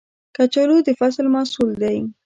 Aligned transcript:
کچالو 0.35 0.77
د 0.87 0.89
فصل 0.99 1.25
محصول 1.35 1.71
دی 1.81 1.97